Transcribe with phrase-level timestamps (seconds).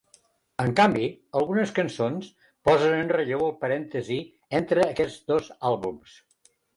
[0.61, 1.09] En canvi,
[1.41, 2.31] algunes cançons
[2.69, 4.17] posen en relleu el parèntesi
[4.61, 6.17] entre aquests dos àlbums.